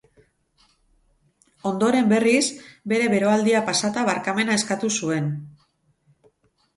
Ondoren 1.71 2.07
berriz, 2.13 2.41
bere 2.93 3.09
beroaldia 3.11 3.61
pasata, 3.67 4.07
barkamena 4.07 4.57
eskatu 4.61 4.91
zuen. 5.01 5.29